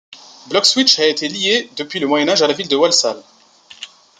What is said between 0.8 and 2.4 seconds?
a été liée, depuis le Moyen